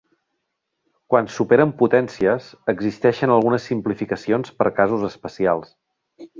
[1.13, 5.75] Quan s'opera amb potències, existeixen algunes simplificacions per casos especials.